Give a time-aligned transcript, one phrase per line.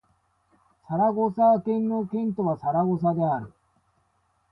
[0.87, 3.53] サラゴサ県の県都はサラゴサである